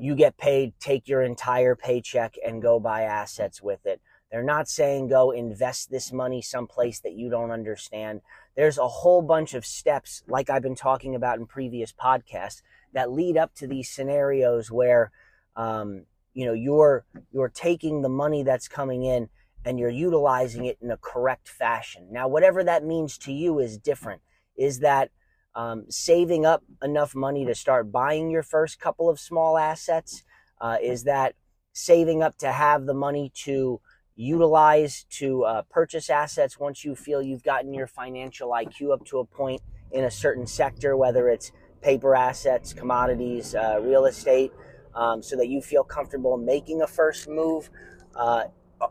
you 0.00 0.14
get 0.14 0.38
paid, 0.38 0.72
take 0.80 1.06
your 1.06 1.20
entire 1.20 1.76
paycheck 1.76 2.36
and 2.42 2.62
go 2.62 2.80
buy 2.80 3.02
assets 3.02 3.60
with 3.60 3.84
it. 3.84 4.00
They're 4.30 4.42
not 4.42 4.66
saying 4.66 5.08
go 5.08 5.32
invest 5.32 5.90
this 5.90 6.10
money 6.14 6.40
someplace 6.40 7.00
that 7.00 7.12
you 7.12 7.28
don't 7.28 7.50
understand. 7.50 8.22
There's 8.56 8.78
a 8.78 8.88
whole 8.88 9.20
bunch 9.20 9.52
of 9.52 9.66
steps, 9.66 10.22
like 10.26 10.48
I've 10.48 10.62
been 10.62 10.74
talking 10.74 11.14
about 11.14 11.38
in 11.38 11.46
previous 11.46 11.92
podcasts, 11.92 12.62
that 12.94 13.12
lead 13.12 13.36
up 13.36 13.54
to 13.56 13.66
these 13.66 13.90
scenarios 13.90 14.70
where, 14.70 15.12
um, 15.56 16.06
you 16.32 16.46
know, 16.46 16.54
you're 16.54 17.04
you're 17.32 17.50
taking 17.50 18.00
the 18.00 18.08
money 18.08 18.42
that's 18.42 18.66
coming 18.66 19.04
in 19.04 19.28
and 19.62 19.78
you're 19.78 19.90
utilizing 19.90 20.64
it 20.64 20.78
in 20.80 20.90
a 20.90 20.96
correct 20.96 21.50
fashion. 21.50 22.08
Now, 22.10 22.28
whatever 22.28 22.64
that 22.64 22.82
means 22.82 23.18
to 23.18 23.32
you 23.32 23.58
is 23.58 23.76
different. 23.76 24.22
Is 24.56 24.78
that 24.78 25.10
um, 25.54 25.84
saving 25.88 26.44
up 26.44 26.62
enough 26.82 27.14
money 27.14 27.44
to 27.46 27.54
start 27.54 27.92
buying 27.92 28.30
your 28.30 28.42
first 28.42 28.80
couple 28.80 29.08
of 29.08 29.18
small 29.18 29.58
assets? 29.58 30.22
Uh, 30.60 30.76
is 30.82 31.04
that 31.04 31.34
saving 31.72 32.22
up 32.22 32.36
to 32.38 32.52
have 32.52 32.86
the 32.86 32.94
money 32.94 33.30
to 33.34 33.80
utilize 34.16 35.04
to 35.10 35.42
uh, 35.44 35.62
purchase 35.62 36.08
assets 36.08 36.58
once 36.58 36.84
you 36.84 36.94
feel 36.94 37.20
you've 37.20 37.42
gotten 37.42 37.74
your 37.74 37.86
financial 37.86 38.50
IQ 38.50 38.92
up 38.92 39.04
to 39.04 39.18
a 39.18 39.24
point 39.24 39.60
in 39.90 40.04
a 40.04 40.10
certain 40.10 40.46
sector, 40.46 40.96
whether 40.96 41.28
it's 41.28 41.52
paper 41.82 42.14
assets, 42.14 42.72
commodities, 42.72 43.54
uh, 43.54 43.78
real 43.80 44.06
estate, 44.06 44.52
um, 44.94 45.22
so 45.22 45.36
that 45.36 45.48
you 45.48 45.60
feel 45.60 45.84
comfortable 45.84 46.36
making 46.36 46.82
a 46.82 46.86
first 46.86 47.28
move. 47.28 47.70
Uh, 48.14 48.44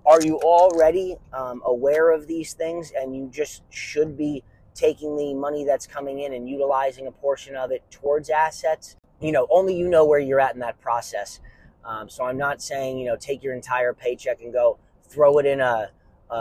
are 0.05 0.21
you 0.21 0.37
already 0.39 1.15
um, 1.33 1.61
aware 1.65 2.11
of 2.11 2.27
these 2.27 2.53
things 2.53 2.91
and 2.97 3.15
you 3.15 3.29
just 3.31 3.63
should 3.69 4.17
be 4.17 4.43
taking 4.73 5.15
the 5.15 5.33
money 5.33 5.65
that's 5.65 5.87
coming 5.87 6.19
in 6.19 6.33
and 6.33 6.49
utilizing 6.49 7.07
a 7.07 7.11
portion 7.11 7.55
of 7.55 7.71
it 7.71 7.83
towards 7.91 8.29
assets? 8.29 8.95
You 9.19 9.31
know, 9.31 9.47
only 9.49 9.75
you 9.75 9.87
know 9.87 10.05
where 10.05 10.19
you're 10.19 10.39
at 10.39 10.53
in 10.53 10.59
that 10.59 10.79
process. 10.81 11.39
Um, 11.85 12.09
so 12.09 12.23
I'm 12.23 12.37
not 12.37 12.61
saying, 12.61 12.97
you 12.97 13.05
know, 13.05 13.15
take 13.15 13.43
your 13.43 13.53
entire 13.53 13.93
paycheck 13.93 14.41
and 14.41 14.53
go, 14.53 14.77
throw 15.07 15.37
it 15.37 15.45
in 15.45 15.59
a, 15.59 15.91
a, 16.29 16.35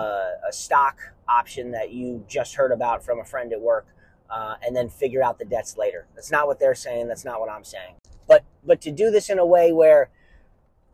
a 0.48 0.52
stock 0.52 0.98
option 1.28 1.70
that 1.72 1.92
you 1.92 2.24
just 2.28 2.54
heard 2.54 2.72
about 2.72 3.04
from 3.04 3.20
a 3.20 3.24
friend 3.24 3.52
at 3.52 3.60
work, 3.60 3.86
uh, 4.30 4.54
and 4.64 4.74
then 4.74 4.88
figure 4.88 5.22
out 5.22 5.38
the 5.38 5.44
debts 5.44 5.76
later. 5.76 6.06
That's 6.14 6.30
not 6.30 6.46
what 6.46 6.58
they're 6.58 6.74
saying. 6.74 7.08
That's 7.08 7.24
not 7.24 7.40
what 7.40 7.50
I'm 7.50 7.64
saying. 7.64 7.94
But 8.26 8.44
but 8.64 8.80
to 8.82 8.90
do 8.90 9.10
this 9.10 9.28
in 9.30 9.38
a 9.38 9.46
way 9.46 9.72
where 9.72 10.10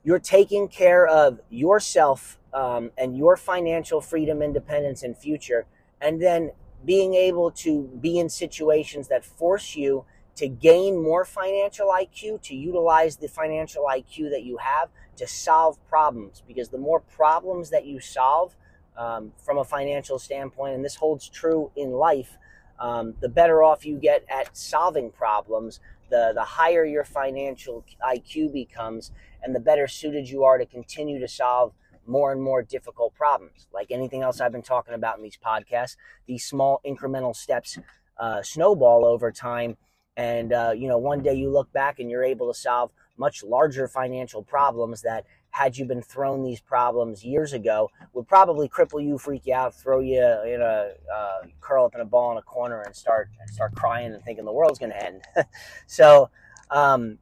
you're 0.02 0.18
taking 0.18 0.68
care 0.68 1.06
of 1.06 1.40
yourself 1.50 2.38
um, 2.54 2.90
and 2.96 3.16
your 3.16 3.36
financial 3.36 4.00
freedom, 4.00 4.42
independence, 4.42 5.02
and 5.02 5.16
future, 5.16 5.66
and 6.00 6.20
then 6.20 6.52
being 6.84 7.14
able 7.14 7.50
to 7.50 7.82
be 8.00 8.18
in 8.18 8.28
situations 8.28 9.08
that 9.08 9.24
force 9.24 9.76
you 9.76 10.04
to 10.36 10.46
gain 10.46 11.02
more 11.02 11.24
financial 11.24 11.88
IQ, 11.88 12.40
to 12.42 12.54
utilize 12.54 13.16
the 13.16 13.28
financial 13.28 13.86
IQ 13.90 14.30
that 14.30 14.44
you 14.44 14.56
have 14.58 14.88
to 15.16 15.26
solve 15.26 15.76
problems. 15.88 16.42
Because 16.46 16.68
the 16.68 16.78
more 16.78 17.00
problems 17.00 17.70
that 17.70 17.86
you 17.86 17.98
solve 17.98 18.54
um, 18.96 19.32
from 19.44 19.58
a 19.58 19.64
financial 19.64 20.18
standpoint, 20.18 20.74
and 20.74 20.84
this 20.84 20.94
holds 20.94 21.28
true 21.28 21.72
in 21.74 21.90
life, 21.90 22.38
um, 22.78 23.14
the 23.20 23.28
better 23.28 23.64
off 23.64 23.84
you 23.84 23.96
get 23.96 24.24
at 24.30 24.56
solving 24.56 25.10
problems, 25.10 25.80
the, 26.08 26.32
the 26.34 26.44
higher 26.44 26.84
your 26.84 27.04
financial 27.04 27.84
IQ 28.06 28.52
becomes, 28.52 29.10
and 29.42 29.54
the 29.54 29.60
better 29.60 29.88
suited 29.88 30.28
you 30.28 30.44
are 30.44 30.58
to 30.58 30.66
continue 30.66 31.18
to 31.18 31.28
solve 31.28 31.72
more 32.08 32.32
and 32.32 32.42
more 32.42 32.62
difficult 32.62 33.14
problems. 33.14 33.68
Like 33.72 33.90
anything 33.90 34.22
else 34.22 34.40
I've 34.40 34.52
been 34.52 34.62
talking 34.62 34.94
about 34.94 35.18
in 35.18 35.22
these 35.22 35.38
podcasts, 35.44 35.96
these 36.26 36.44
small 36.44 36.80
incremental 36.86 37.36
steps 37.36 37.78
uh, 38.18 38.42
snowball 38.42 39.04
over 39.04 39.30
time 39.30 39.76
and, 40.18 40.52
uh, 40.52 40.72
you 40.76 40.88
know, 40.88 40.98
one 40.98 41.22
day 41.22 41.34
you 41.34 41.48
look 41.48 41.72
back 41.72 42.00
and 42.00 42.10
you're 42.10 42.24
able 42.24 42.52
to 42.52 42.58
solve 42.58 42.90
much 43.16 43.44
larger 43.44 43.86
financial 43.86 44.42
problems 44.42 45.02
that, 45.02 45.24
had 45.50 45.78
you 45.78 45.84
been 45.84 46.02
thrown 46.02 46.42
these 46.44 46.60
problems 46.60 47.24
years 47.24 47.52
ago, 47.52 47.88
would 48.12 48.28
probably 48.28 48.68
cripple 48.68 49.02
you, 49.02 49.16
freak 49.16 49.46
you 49.46 49.54
out, 49.54 49.74
throw 49.74 50.00
you 50.00 50.20
in 50.20 50.60
a 50.60 50.90
uh, 51.12 51.38
curl 51.60 51.86
up 51.86 51.94
in 51.94 52.00
a 52.00 52.04
ball 52.04 52.32
in 52.32 52.36
a 52.36 52.42
corner 52.42 52.82
and 52.82 52.94
start 52.94 53.30
start 53.46 53.74
crying 53.74 54.12
and 54.12 54.22
thinking 54.24 54.44
the 54.44 54.52
world's 54.52 54.78
going 54.78 54.92
to 54.92 55.04
end. 55.04 55.22
so, 55.86 56.28
um, 56.70 57.18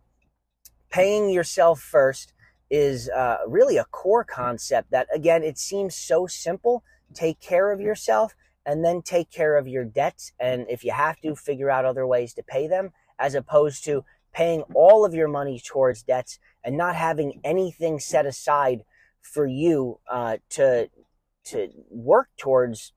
paying 0.91 1.31
yourself 1.31 1.81
first 1.81 2.33
is 2.71 3.09
uh, 3.09 3.39
really 3.47 3.77
a 3.77 3.85
core 3.85 4.25
concept 4.25 4.91
that, 4.91 5.09
again, 5.15 5.43
it 5.43 5.59
seems 5.59 5.95
so 5.95 6.27
simple. 6.27 6.83
Take 7.15 7.41
care 7.41 7.73
of 7.73 7.81
yourself 7.81 8.35
and 8.65 8.85
then 8.85 9.01
take 9.01 9.31
care 9.31 9.57
of 9.57 9.69
your 9.69 9.85
debts. 9.85 10.33
And 10.41 10.67
if 10.69 10.83
you 10.85 10.93
have 10.93 11.21
to, 11.21 11.37
figure 11.37 11.71
out 11.71 11.85
other 11.85 12.07
ways 12.07 12.35
to 12.35 12.43
pay 12.43 12.67
them, 12.67 12.91
as 13.19 13.35
opposed 13.35 13.85
to 13.85 14.05
paying 14.33 14.63
all 14.75 15.05
of 15.05 15.15
your 15.15 15.29
money 15.29 15.61
towards 15.65 16.03
debts 16.03 16.39
and 16.63 16.77
not 16.77 16.97
having 16.97 17.41
anything 17.45 17.99
set 18.01 18.27
aside 18.27 18.83
for 19.23 19.47
you 19.47 20.01
uh, 20.11 20.37
to 20.51 20.91
to 21.45 21.69
work 21.91 22.29
towards. 22.37 22.93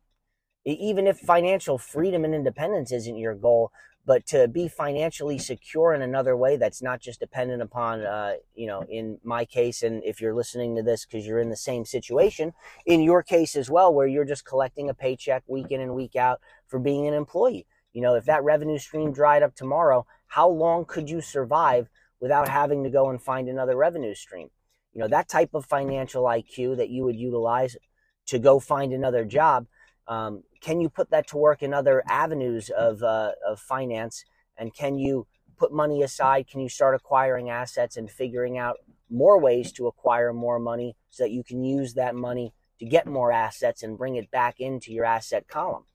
Even 0.65 1.07
if 1.07 1.17
financial 1.17 1.77
freedom 1.77 2.25
and 2.25 2.35
independence 2.35 2.91
isn't 2.91 3.17
your 3.17 3.33
goal, 3.33 3.71
but 4.09 4.25
to 4.25 4.47
be 4.47 4.67
financially 4.67 5.37
secure 5.37 5.93
in 5.93 6.01
another 6.01 6.35
way 6.35 6.57
that's 6.57 6.81
not 6.81 6.99
just 6.99 7.19
dependent 7.19 7.61
upon 7.61 8.01
uh, 8.01 8.33
you 8.55 8.65
know 8.65 8.81
in 8.89 9.19
my 9.23 9.45
case 9.45 9.83
and 9.83 10.03
if 10.03 10.19
you're 10.19 10.33
listening 10.33 10.75
to 10.75 10.81
this 10.81 11.05
because 11.05 11.27
you're 11.27 11.39
in 11.39 11.51
the 11.51 11.55
same 11.55 11.85
situation 11.85 12.51
in 12.87 13.01
your 13.01 13.21
case 13.21 13.55
as 13.55 13.69
well 13.69 13.93
where 13.93 14.07
you're 14.07 14.25
just 14.25 14.45
collecting 14.45 14.89
a 14.89 14.95
paycheck 14.95 15.43
week 15.45 15.67
in 15.69 15.79
and 15.79 15.93
week 15.93 16.15
out 16.15 16.39
for 16.67 16.79
being 16.79 17.07
an 17.07 17.13
employee. 17.13 17.67
You 17.93 18.01
know 18.01 18.15
if 18.15 18.25
that 18.25 18.43
revenue 18.43 18.79
stream 18.79 19.13
dried 19.13 19.43
up 19.43 19.53
tomorrow 19.53 20.07
how 20.25 20.49
long 20.49 20.85
could 20.85 21.07
you 21.07 21.21
survive 21.21 21.87
without 22.19 22.49
having 22.49 22.83
to 22.85 22.89
go 22.89 23.11
and 23.11 23.21
find 23.21 23.47
another 23.47 23.77
revenue 23.77 24.15
stream? 24.15 24.49
You 24.91 25.01
know 25.01 25.07
that 25.07 25.29
type 25.29 25.51
of 25.53 25.67
financial 25.67 26.23
iq 26.23 26.77
that 26.77 26.89
you 26.89 27.03
would 27.03 27.15
utilize 27.15 27.77
to 28.25 28.39
go 28.39 28.59
find 28.59 28.91
another 28.91 29.23
job 29.23 29.67
um, 30.07 30.41
can 30.61 30.81
you 30.81 30.89
put 30.89 31.09
that 31.11 31.27
to 31.27 31.37
work 31.37 31.63
in 31.63 31.73
other 31.73 32.03
avenues 32.09 32.69
of, 32.69 33.01
uh, 33.03 33.31
of 33.47 33.59
finance? 33.59 34.25
And 34.57 34.73
can 34.73 34.97
you 34.97 35.27
put 35.57 35.71
money 35.71 36.03
aside? 36.03 36.47
Can 36.47 36.59
you 36.59 36.69
start 36.69 36.95
acquiring 36.95 37.49
assets 37.49 37.97
and 37.97 38.09
figuring 38.09 38.57
out 38.57 38.77
more 39.09 39.39
ways 39.39 39.71
to 39.73 39.87
acquire 39.87 40.33
more 40.33 40.59
money 40.59 40.95
so 41.09 41.23
that 41.23 41.31
you 41.31 41.43
can 41.43 41.63
use 41.63 41.93
that 41.93 42.15
money 42.15 42.53
to 42.79 42.85
get 42.85 43.07
more 43.07 43.31
assets 43.31 43.83
and 43.83 43.97
bring 43.97 44.15
it 44.15 44.31
back 44.31 44.59
into 44.59 44.91
your 44.91 45.05
asset 45.05 45.47
column? 45.47 45.85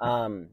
Um, 0.00 0.50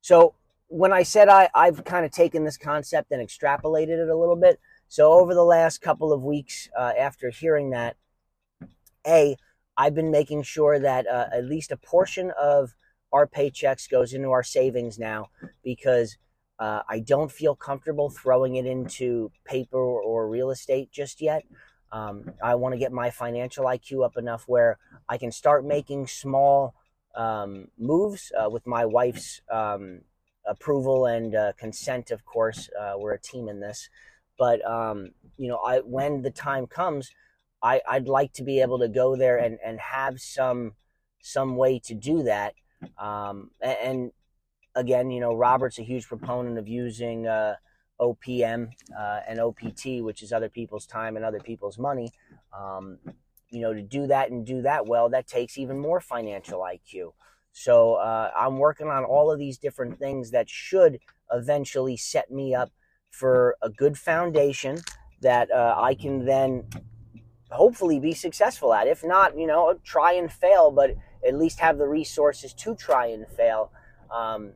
so 0.00 0.34
when 0.68 0.92
I 0.92 1.02
said 1.02 1.28
I, 1.28 1.48
I've 1.54 1.84
kind 1.84 2.04
of 2.04 2.12
taken 2.12 2.44
this 2.44 2.56
concept 2.58 3.10
and 3.10 3.26
extrapolated 3.26 4.02
it 4.02 4.08
a 4.08 4.16
little 4.16 4.36
bit. 4.36 4.60
So 4.88 5.12
over 5.12 5.34
the 5.34 5.44
last 5.44 5.80
couple 5.80 6.12
of 6.12 6.22
weeks 6.22 6.68
uh, 6.78 6.92
after 6.98 7.30
hearing 7.30 7.70
that, 7.70 7.96
A, 9.06 9.36
I've 9.78 9.94
been 9.94 10.10
making 10.10 10.42
sure 10.42 10.80
that 10.80 11.06
uh, 11.06 11.28
at 11.32 11.44
least 11.44 11.70
a 11.70 11.76
portion 11.76 12.32
of 12.38 12.74
our 13.12 13.28
paychecks 13.28 13.88
goes 13.88 14.12
into 14.12 14.32
our 14.32 14.42
savings 14.42 14.98
now 14.98 15.30
because 15.62 16.18
uh, 16.58 16.82
I 16.88 16.98
don't 16.98 17.30
feel 17.30 17.54
comfortable 17.54 18.10
throwing 18.10 18.56
it 18.56 18.66
into 18.66 19.30
paper 19.44 19.78
or 19.78 20.28
real 20.28 20.50
estate 20.50 20.90
just 20.90 21.22
yet. 21.22 21.44
Um, 21.92 22.32
I 22.42 22.56
want 22.56 22.72
to 22.74 22.78
get 22.78 22.90
my 22.90 23.10
financial 23.10 23.66
IQ 23.66 24.04
up 24.04 24.16
enough 24.16 24.44
where 24.48 24.78
I 25.08 25.16
can 25.16 25.30
start 25.30 25.64
making 25.64 26.08
small 26.08 26.74
um, 27.14 27.68
moves 27.78 28.32
uh, 28.36 28.50
with 28.50 28.66
my 28.66 28.84
wife's 28.84 29.40
um, 29.50 30.00
approval 30.44 31.06
and 31.06 31.36
uh, 31.36 31.52
consent. 31.56 32.10
Of 32.10 32.24
course, 32.24 32.68
uh, 32.78 32.94
we're 32.98 33.14
a 33.14 33.20
team 33.20 33.48
in 33.48 33.60
this, 33.60 33.88
but 34.36 34.62
um, 34.68 35.12
you 35.36 35.48
know, 35.48 35.58
I 35.58 35.78
when 35.78 36.22
the 36.22 36.30
time 36.30 36.66
comes 36.66 37.12
I, 37.62 37.80
I'd 37.88 38.08
like 38.08 38.32
to 38.34 38.44
be 38.44 38.60
able 38.60 38.78
to 38.80 38.88
go 38.88 39.16
there 39.16 39.38
and, 39.38 39.58
and 39.64 39.80
have 39.80 40.20
some 40.20 40.74
some 41.20 41.56
way 41.56 41.78
to 41.80 41.94
do 41.94 42.22
that. 42.22 42.54
Um, 42.98 43.50
and, 43.60 44.12
again, 44.74 45.10
you 45.10 45.20
know, 45.20 45.34
Robert's 45.34 45.78
a 45.78 45.82
huge 45.82 46.06
proponent 46.06 46.58
of 46.58 46.68
using 46.68 47.26
uh, 47.26 47.56
OPM 48.00 48.70
uh, 48.98 49.20
and 49.28 49.40
OPT, 49.40 50.00
which 50.00 50.22
is 50.22 50.32
other 50.32 50.48
people's 50.48 50.86
time 50.86 51.16
and 51.16 51.24
other 51.24 51.40
people's 51.40 51.78
money. 51.78 52.12
Um, 52.56 52.98
you 53.50 53.60
know, 53.60 53.72
to 53.72 53.82
do 53.82 54.06
that 54.06 54.30
and 54.30 54.46
do 54.46 54.62
that 54.62 54.86
well, 54.86 55.08
that 55.08 55.26
takes 55.26 55.58
even 55.58 55.78
more 55.78 56.00
financial 56.00 56.60
IQ. 56.60 57.12
So 57.52 57.94
uh, 57.94 58.30
I'm 58.38 58.58
working 58.58 58.88
on 58.88 59.04
all 59.04 59.32
of 59.32 59.38
these 59.38 59.58
different 59.58 59.98
things 59.98 60.30
that 60.30 60.48
should 60.48 61.00
eventually 61.32 61.96
set 61.96 62.30
me 62.30 62.54
up 62.54 62.70
for 63.10 63.56
a 63.62 63.70
good 63.70 63.98
foundation 63.98 64.78
that 65.22 65.50
uh, 65.50 65.74
I 65.76 65.94
can 65.94 66.24
then 66.24 66.64
hopefully 67.50 67.98
be 67.98 68.14
successful 68.14 68.74
at. 68.74 68.86
If 68.86 69.04
not, 69.04 69.38
you 69.38 69.46
know, 69.46 69.78
try 69.84 70.12
and 70.12 70.30
fail, 70.30 70.70
but 70.70 70.96
at 71.26 71.34
least 71.34 71.60
have 71.60 71.78
the 71.78 71.88
resources 71.88 72.52
to 72.54 72.74
try 72.74 73.06
and 73.06 73.26
fail. 73.26 73.72
Um, 74.10 74.52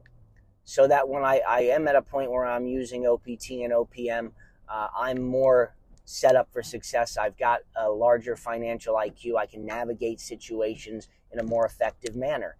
so 0.64 0.86
that 0.86 1.08
when 1.08 1.24
I, 1.24 1.40
I 1.46 1.60
am 1.62 1.88
at 1.88 1.96
a 1.96 2.02
point 2.02 2.30
where 2.30 2.46
I'm 2.46 2.66
using 2.66 3.06
OPT 3.06 3.50
and 3.62 3.72
OPM, 3.72 4.32
uh, 4.68 4.88
I'm 4.96 5.22
more 5.22 5.74
set 6.04 6.36
up 6.36 6.48
for 6.52 6.62
success. 6.62 7.16
I've 7.16 7.36
got 7.36 7.60
a 7.76 7.90
larger 7.90 8.36
financial 8.36 8.94
IQ. 8.94 9.36
I 9.36 9.46
can 9.46 9.64
navigate 9.64 10.20
situations 10.20 11.08
in 11.32 11.40
a 11.40 11.42
more 11.42 11.66
effective 11.66 12.14
manner. 12.14 12.56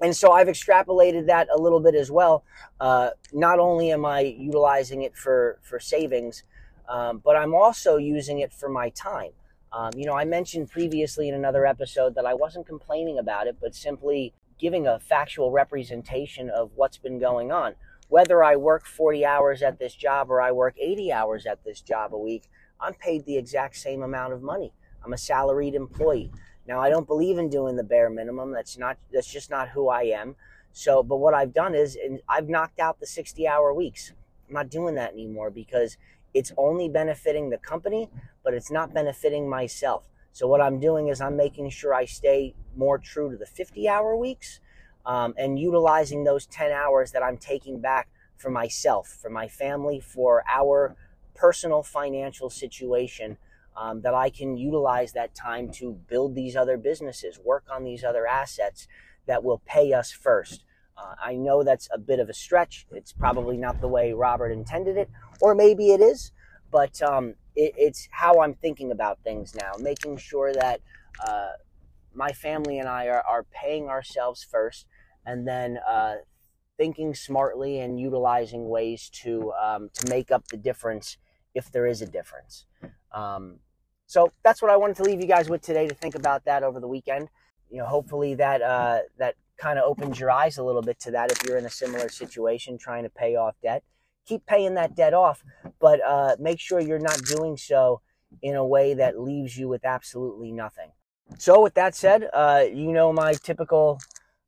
And 0.00 0.14
so 0.14 0.32
I've 0.32 0.48
extrapolated 0.48 1.26
that 1.26 1.48
a 1.52 1.58
little 1.58 1.80
bit 1.80 1.94
as 1.94 2.10
well. 2.10 2.44
Uh, 2.80 3.10
not 3.32 3.58
only 3.58 3.90
am 3.90 4.04
I 4.04 4.20
utilizing 4.20 5.02
it 5.02 5.16
for, 5.16 5.58
for 5.62 5.80
savings, 5.80 6.44
um, 6.88 7.20
but 7.24 7.36
I'm 7.36 7.54
also 7.54 7.96
using 7.96 8.38
it 8.38 8.52
for 8.52 8.68
my 8.68 8.90
time. 8.90 9.32
Um, 9.72 9.90
you 9.96 10.06
know, 10.06 10.14
I 10.14 10.24
mentioned 10.24 10.70
previously 10.70 11.28
in 11.28 11.34
another 11.34 11.66
episode 11.66 12.14
that 12.14 12.26
I 12.26 12.34
wasn't 12.34 12.66
complaining 12.66 13.18
about 13.18 13.46
it, 13.46 13.56
but 13.60 13.74
simply 13.74 14.32
giving 14.58 14.86
a 14.86 14.98
factual 14.98 15.50
representation 15.50 16.50
of 16.50 16.70
what's 16.74 16.98
been 16.98 17.18
going 17.18 17.52
on. 17.52 17.74
Whether 18.08 18.42
I 18.42 18.56
work 18.56 18.86
40 18.86 19.24
hours 19.24 19.62
at 19.62 19.78
this 19.78 19.94
job 19.94 20.30
or 20.30 20.40
I 20.40 20.52
work 20.52 20.74
80 20.80 21.12
hours 21.12 21.46
at 21.46 21.64
this 21.64 21.80
job 21.80 22.14
a 22.14 22.18
week, 22.18 22.44
I'm 22.80 22.94
paid 22.94 23.24
the 23.24 23.36
exact 23.36 23.76
same 23.76 24.02
amount 24.02 24.32
of 24.32 24.42
money. 24.42 24.72
I'm 25.04 25.12
a 25.12 25.18
salaried 25.18 25.74
employee. 25.74 26.30
Now, 26.66 26.80
I 26.80 26.90
don't 26.90 27.06
believe 27.06 27.38
in 27.38 27.48
doing 27.48 27.76
the 27.76 27.84
bare 27.84 28.10
minimum. 28.10 28.52
That's 28.52 28.78
not 28.78 28.98
that's 29.12 29.30
just 29.30 29.50
not 29.50 29.70
who 29.70 29.88
I 29.88 30.02
am. 30.04 30.36
So, 30.72 31.02
but 31.02 31.16
what 31.16 31.34
I've 31.34 31.54
done 31.54 31.74
is 31.74 31.96
and 31.96 32.20
I've 32.28 32.48
knocked 32.48 32.78
out 32.78 33.00
the 33.00 33.06
60-hour 33.06 33.72
weeks. 33.74 34.12
I'm 34.48 34.54
not 34.54 34.70
doing 34.70 34.94
that 34.94 35.12
anymore 35.12 35.50
because 35.50 35.96
it's 36.34 36.52
only 36.56 36.88
benefiting 36.88 37.50
the 37.50 37.58
company, 37.58 38.10
but 38.48 38.54
it's 38.54 38.70
not 38.70 38.94
benefiting 38.94 39.46
myself. 39.46 40.08
So 40.32 40.46
what 40.46 40.62
I'm 40.62 40.80
doing 40.80 41.08
is 41.08 41.20
I'm 41.20 41.36
making 41.36 41.68
sure 41.68 41.92
I 41.92 42.06
stay 42.06 42.54
more 42.74 42.96
true 42.96 43.30
to 43.30 43.36
the 43.36 43.44
50 43.44 43.86
hour 43.86 44.16
weeks 44.16 44.60
um, 45.04 45.34
and 45.36 45.58
utilizing 45.58 46.24
those 46.24 46.46
10 46.46 46.72
hours 46.72 47.12
that 47.12 47.22
I'm 47.22 47.36
taking 47.36 47.78
back 47.78 48.08
for 48.38 48.50
myself, 48.50 49.06
for 49.20 49.28
my 49.28 49.48
family, 49.48 50.00
for 50.00 50.44
our 50.48 50.96
personal 51.34 51.82
financial 51.82 52.48
situation 52.48 53.36
um, 53.76 54.00
that 54.00 54.14
I 54.14 54.30
can 54.30 54.56
utilize 54.56 55.12
that 55.12 55.34
time 55.34 55.70
to 55.72 55.92
build 56.08 56.34
these 56.34 56.56
other 56.56 56.78
businesses, 56.78 57.38
work 57.38 57.64
on 57.70 57.84
these 57.84 58.02
other 58.02 58.26
assets 58.26 58.88
that 59.26 59.44
will 59.44 59.60
pay 59.66 59.92
us 59.92 60.10
first. 60.10 60.64
Uh, 60.96 61.14
I 61.22 61.34
know 61.34 61.62
that's 61.62 61.90
a 61.92 61.98
bit 61.98 62.18
of 62.18 62.30
a 62.30 62.34
stretch. 62.34 62.86
It's 62.92 63.12
probably 63.12 63.58
not 63.58 63.82
the 63.82 63.88
way 63.88 64.14
Robert 64.14 64.52
intended 64.52 64.96
it, 64.96 65.10
or 65.42 65.54
maybe 65.54 65.90
it 65.90 66.00
is, 66.00 66.32
but 66.70 67.02
um, 67.02 67.34
it, 67.58 67.74
it's 67.76 68.08
how 68.12 68.40
I'm 68.40 68.54
thinking 68.54 68.92
about 68.92 69.18
things 69.24 69.54
now, 69.54 69.72
making 69.80 70.16
sure 70.16 70.52
that 70.54 70.80
uh, 71.26 71.50
my 72.14 72.30
family 72.30 72.78
and 72.78 72.88
I 72.88 73.06
are, 73.06 73.22
are, 73.22 73.44
paying 73.50 73.88
ourselves 73.88 74.46
first, 74.48 74.86
and 75.26 75.46
then 75.46 75.78
uh, 75.86 76.16
thinking 76.76 77.14
smartly 77.14 77.80
and 77.80 77.98
utilizing 77.98 78.68
ways 78.68 79.10
to 79.22 79.52
um, 79.60 79.90
to 79.94 80.08
make 80.08 80.30
up 80.30 80.46
the 80.48 80.56
difference 80.56 81.18
if 81.54 81.70
there 81.72 81.86
is 81.86 82.00
a 82.00 82.06
difference. 82.06 82.64
Um, 83.12 83.58
so 84.06 84.32
that's 84.44 84.62
what 84.62 84.70
I 84.70 84.76
wanted 84.76 84.96
to 84.96 85.02
leave 85.02 85.20
you 85.20 85.26
guys 85.26 85.50
with 85.50 85.60
today 85.60 85.88
to 85.88 85.94
think 85.94 86.14
about 86.14 86.44
that 86.44 86.62
over 86.62 86.78
the 86.78 86.88
weekend. 86.88 87.28
You 87.70 87.78
know, 87.78 87.86
hopefully 87.86 88.34
that 88.36 88.62
uh, 88.62 89.00
that 89.18 89.34
kind 89.58 89.80
of 89.80 89.84
opens 89.84 90.20
your 90.20 90.30
eyes 90.30 90.58
a 90.58 90.62
little 90.62 90.82
bit 90.82 91.00
to 91.00 91.10
that 91.10 91.32
if 91.32 91.42
you're 91.44 91.58
in 91.58 91.66
a 91.66 91.70
similar 91.70 92.08
situation 92.08 92.78
trying 92.78 93.02
to 93.02 93.10
pay 93.10 93.34
off 93.34 93.56
debt. 93.60 93.82
Keep 94.28 94.44
paying 94.46 94.74
that 94.74 94.94
debt 94.94 95.14
off, 95.14 95.42
but 95.80 96.04
uh, 96.04 96.36
make 96.38 96.60
sure 96.60 96.80
you're 96.80 96.98
not 96.98 97.18
doing 97.22 97.56
so 97.56 98.02
in 98.42 98.54
a 98.54 98.66
way 98.66 98.92
that 98.92 99.18
leaves 99.18 99.56
you 99.56 99.68
with 99.68 99.86
absolutely 99.86 100.52
nothing. 100.52 100.90
So, 101.38 101.62
with 101.62 101.74
that 101.74 101.94
said, 101.94 102.28
uh, 102.32 102.64
you 102.70 102.92
know 102.92 103.10
my 103.12 103.32
typical 103.32 103.98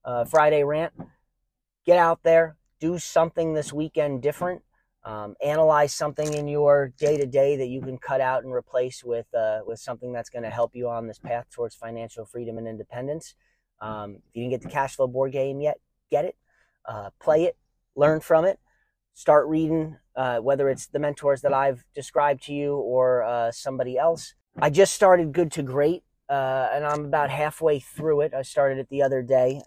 uh, 0.04 0.24
Friday 0.24 0.64
rant. 0.64 0.92
Get 1.86 1.98
out 1.98 2.22
there, 2.22 2.56
do 2.78 2.98
something 2.98 3.54
this 3.54 3.72
weekend 3.72 4.22
different. 4.22 4.62
Um, 5.02 5.34
analyze 5.42 5.94
something 5.94 6.34
in 6.34 6.46
your 6.46 6.92
day 6.98 7.16
to 7.16 7.26
day 7.26 7.56
that 7.56 7.68
you 7.68 7.80
can 7.80 7.96
cut 7.96 8.20
out 8.20 8.44
and 8.44 8.52
replace 8.52 9.02
with 9.02 9.26
uh, 9.34 9.60
with 9.66 9.78
something 9.78 10.12
that's 10.12 10.28
going 10.28 10.42
to 10.42 10.50
help 10.50 10.74
you 10.74 10.90
on 10.90 11.06
this 11.06 11.18
path 11.18 11.46
towards 11.50 11.74
financial 11.74 12.26
freedom 12.26 12.58
and 12.58 12.68
independence. 12.68 13.34
Um, 13.80 14.16
if 14.16 14.36
you 14.36 14.42
didn't 14.42 14.60
get 14.60 14.62
the 14.62 14.68
cash 14.68 14.96
flow 14.96 15.06
board 15.06 15.32
game 15.32 15.62
yet, 15.62 15.80
get 16.10 16.26
it, 16.26 16.36
uh, 16.84 17.10
play 17.18 17.44
it, 17.44 17.56
learn 17.96 18.20
from 18.20 18.44
it, 18.44 18.60
start 19.14 19.46
reading, 19.48 19.96
uh, 20.16 20.38
whether 20.38 20.68
it's 20.68 20.86
the 20.86 20.98
mentors 20.98 21.42
that 21.42 21.52
I've 21.52 21.84
described 21.94 22.44
to 22.44 22.52
you 22.52 22.76
or 22.76 23.22
uh, 23.22 23.52
somebody 23.52 23.98
else. 23.98 24.34
I 24.58 24.70
just 24.70 24.94
started 24.94 25.32
Good 25.32 25.52
to 25.52 25.62
Great, 25.62 26.02
uh, 26.28 26.68
and 26.72 26.84
I'm 26.84 27.04
about 27.04 27.30
halfway 27.30 27.78
through 27.78 28.22
it. 28.22 28.34
I 28.34 28.42
started 28.42 28.78
it 28.78 28.88
the 28.90 29.02
other 29.02 29.22
day, 29.22 29.62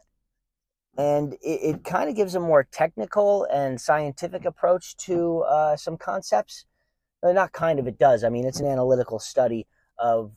and 0.98 1.34
it, 1.34 1.76
it 1.76 1.84
kind 1.84 2.10
of 2.10 2.16
gives 2.16 2.36
a 2.36 2.40
more 2.40 2.68
technical 2.72 3.46
and 3.46 3.80
scientific 3.80 4.46
approach 4.46 4.98
to 4.98 5.40
uh, 5.42 5.76
some 5.76 5.98
concepts. 5.98 6.66
Uh, 7.22 7.32
not 7.32 7.54
kind 7.54 7.80
of, 7.80 7.88
it 7.88 7.98
does. 7.98 8.24
I 8.24 8.30
mean, 8.30 8.46
it's 8.46 8.60
an 8.60 8.68
analytical 8.68 9.20
study 9.20 9.68
of 9.98 10.32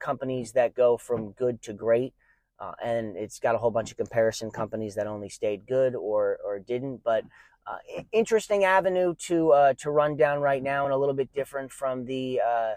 companies 0.00 0.52
that 0.52 0.74
go 0.74 0.96
from 0.96 1.32
good 1.32 1.62
to 1.62 1.72
great 1.72 2.14
uh, 2.62 2.72
and 2.84 3.16
it's 3.16 3.40
got 3.40 3.56
a 3.56 3.58
whole 3.58 3.72
bunch 3.72 3.90
of 3.90 3.96
comparison 3.96 4.48
companies 4.50 4.94
that 4.94 5.08
only 5.08 5.28
stayed 5.28 5.66
good 5.66 5.96
or 5.96 6.38
or 6.44 6.60
didn't. 6.60 7.02
But 7.02 7.24
uh, 7.66 8.02
interesting 8.10 8.64
avenue 8.64 9.14
to 9.14 9.52
uh, 9.52 9.74
to 9.78 9.90
run 9.90 10.16
down 10.16 10.40
right 10.40 10.62
now, 10.62 10.84
and 10.84 10.92
a 10.92 10.96
little 10.96 11.14
bit 11.14 11.32
different 11.32 11.70
from 11.70 12.04
the 12.04 12.40
uh, 12.44 12.72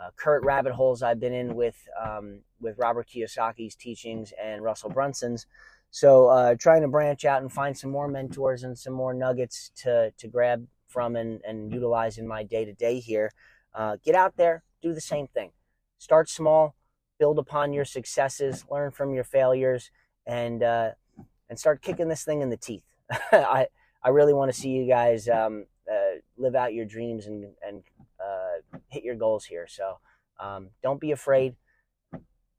uh, 0.00 0.10
current 0.16 0.44
rabbit 0.44 0.72
holes 0.72 1.02
I've 1.02 1.20
been 1.20 1.32
in 1.32 1.54
with 1.54 1.76
um, 2.04 2.40
with 2.60 2.76
Robert 2.78 3.08
Kiyosaki's 3.08 3.76
teachings 3.76 4.32
and 4.42 4.62
Russell 4.62 4.90
Brunson's. 4.90 5.46
So 5.90 6.26
uh, 6.26 6.56
trying 6.58 6.82
to 6.82 6.88
branch 6.88 7.24
out 7.24 7.42
and 7.42 7.52
find 7.52 7.78
some 7.78 7.90
more 7.90 8.08
mentors 8.08 8.64
and 8.64 8.76
some 8.76 8.92
more 8.92 9.14
nuggets 9.14 9.70
to 9.82 10.10
to 10.18 10.28
grab 10.28 10.66
from 10.88 11.14
and, 11.14 11.40
and 11.46 11.72
utilize 11.72 12.18
in 12.18 12.26
my 12.26 12.42
day 12.42 12.64
to 12.64 12.72
day 12.72 12.98
here. 12.98 13.30
get 14.04 14.14
out 14.14 14.36
there, 14.36 14.64
do 14.82 14.92
the 14.92 15.00
same 15.00 15.28
thing. 15.28 15.52
Start 15.98 16.28
small 16.28 16.74
build 17.20 17.38
upon 17.38 17.72
your 17.72 17.84
successes, 17.84 18.64
learn 18.68 18.90
from 18.90 19.14
your 19.14 19.22
failures, 19.22 19.92
and 20.26 20.62
and 20.62 21.58
start 21.58 21.82
kicking 21.82 22.08
this 22.08 22.24
thing 22.24 22.42
in 22.42 22.50
the 22.50 22.56
teeth. 22.56 22.82
I 23.32 23.68
I 24.04 24.10
really 24.10 24.34
want 24.34 24.52
to 24.52 24.58
see 24.58 24.68
you 24.68 24.86
guys 24.86 25.28
um, 25.28 25.66
uh, 25.90 26.20
live 26.36 26.54
out 26.54 26.74
your 26.74 26.84
dreams 26.84 27.26
and 27.26 27.46
and 27.66 27.82
uh, 28.20 28.78
hit 28.88 29.02
your 29.02 29.14
goals 29.16 29.44
here. 29.44 29.66
So 29.66 29.98
um, 30.38 30.68
don't 30.82 31.00
be 31.00 31.12
afraid. 31.12 31.56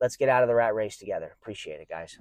Let's 0.01 0.15
get 0.17 0.29
out 0.29 0.43
of 0.43 0.49
the 0.49 0.55
rat 0.55 0.75
race 0.75 0.97
together. 0.97 1.35
Appreciate 1.39 1.79
it, 1.79 1.89
guys. 1.89 2.17